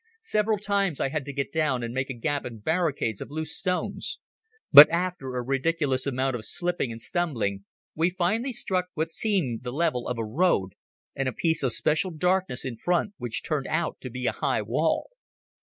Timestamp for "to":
1.25-1.31, 14.01-14.09